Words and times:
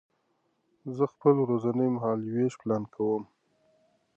زه 0.95 1.03
خپل 1.13 1.35
ورځنی 1.41 1.87
مهالوېش 1.95 2.53
پلان 2.61 2.83
کوم. 2.93 3.23